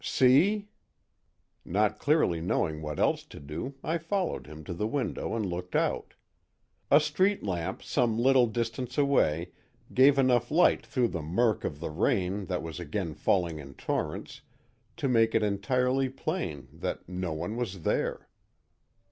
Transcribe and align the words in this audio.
"See." 0.03 0.69
Not 1.63 1.99
clearly 1.99 2.41
knowing 2.41 2.81
what 2.81 2.97
else 2.99 3.23
to 3.25 3.39
do 3.39 3.75
I 3.83 3.99
followed 3.99 4.47
him 4.47 4.63
to 4.63 4.73
the 4.73 4.87
window 4.87 5.35
and 5.35 5.45
looked 5.45 5.75
out. 5.75 6.15
A 6.89 6.99
street 6.99 7.43
lamp 7.43 7.83
some 7.83 8.17
little 8.17 8.47
distance 8.47 8.97
away 8.97 9.51
gave 9.93 10.17
enough 10.17 10.49
light 10.49 10.83
through 10.83 11.09
the 11.09 11.21
murk 11.21 11.63
of 11.63 11.79
the 11.79 11.91
rain 11.91 12.45
that 12.47 12.63
was 12.63 12.79
again 12.79 13.13
falling 13.13 13.59
in 13.59 13.75
torrents 13.75 14.41
to 14.97 15.07
make 15.07 15.35
it 15.35 15.43
entirely 15.43 16.09
plain 16.09 16.67
that 16.73 17.07
"no 17.07 17.33
one 17.33 17.55
was 17.55 17.83
there." 17.83 18.27